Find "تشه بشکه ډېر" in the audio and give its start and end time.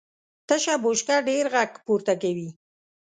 0.47-1.45